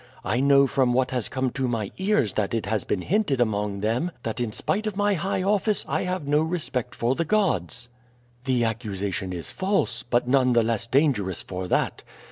[0.25, 3.81] I know from what has come to my ears that it has been hinted among
[3.81, 7.87] them that in spite of my high office I have no respect for the gods.
[8.45, 12.01] "The accusation is false, but none the less dangerous for that.